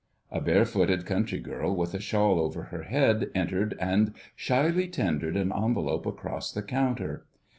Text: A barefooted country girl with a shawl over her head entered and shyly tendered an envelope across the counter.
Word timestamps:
A 0.31 0.41
barefooted 0.41 1.05
country 1.05 1.39
girl 1.39 1.75
with 1.75 1.93
a 1.93 1.99
shawl 1.99 2.39
over 2.39 2.63
her 2.63 2.81
head 2.81 3.29
entered 3.35 3.77
and 3.79 4.15
shyly 4.35 4.87
tendered 4.87 5.37
an 5.37 5.53
envelope 5.55 6.07
across 6.07 6.51
the 6.51 6.63
counter. 6.63 7.23